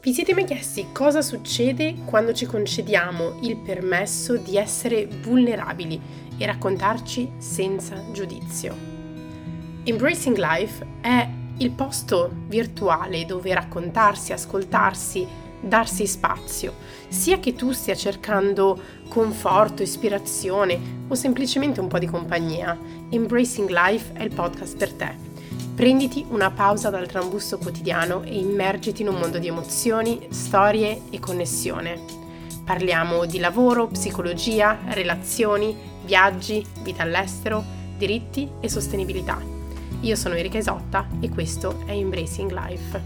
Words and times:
Vi 0.00 0.14
siete 0.14 0.32
mai 0.32 0.44
chiesti 0.44 0.86
cosa 0.92 1.22
succede 1.22 1.96
quando 2.04 2.32
ci 2.32 2.46
concediamo 2.46 3.40
il 3.42 3.56
permesso 3.56 4.36
di 4.36 4.56
essere 4.56 5.06
vulnerabili 5.06 6.00
e 6.38 6.46
raccontarci 6.46 7.32
senza 7.38 8.00
giudizio? 8.12 8.76
Embracing 9.82 10.36
Life 10.36 10.86
è 11.00 11.28
il 11.56 11.72
posto 11.72 12.30
virtuale 12.46 13.24
dove 13.24 13.52
raccontarsi, 13.52 14.32
ascoltarsi, 14.32 15.26
darsi 15.60 16.06
spazio, 16.06 16.74
sia 17.08 17.40
che 17.40 17.54
tu 17.54 17.72
stia 17.72 17.96
cercando 17.96 18.80
conforto, 19.08 19.82
ispirazione 19.82 21.06
o 21.08 21.14
semplicemente 21.16 21.80
un 21.80 21.88
po' 21.88 21.98
di 21.98 22.06
compagnia. 22.06 22.78
Embracing 23.10 23.68
Life 23.68 24.12
è 24.12 24.22
il 24.22 24.32
podcast 24.32 24.76
per 24.76 24.92
te 24.92 25.27
Prenditi 25.74 26.24
una 26.28 26.50
pausa 26.50 26.90
dal 26.90 27.06
trambusto 27.06 27.58
quotidiano 27.58 28.22
e 28.22 28.36
immergiti 28.36 29.02
in 29.02 29.08
un 29.08 29.16
mondo 29.16 29.38
di 29.38 29.46
emozioni, 29.46 30.26
storie 30.30 31.02
e 31.10 31.20
connessione. 31.20 32.00
Parliamo 32.64 33.26
di 33.26 33.38
lavoro, 33.38 33.86
psicologia, 33.86 34.78
relazioni, 34.88 35.76
viaggi, 36.04 36.66
vita 36.82 37.02
all'estero, 37.02 37.64
diritti 37.96 38.48
e 38.60 38.68
sostenibilità. 38.68 39.40
Io 40.00 40.16
sono 40.16 40.34
Erika 40.34 40.58
Isotta 40.58 41.08
e 41.20 41.28
questo 41.28 41.82
è 41.86 41.92
Embracing 41.92 42.50
Life. 42.52 43.02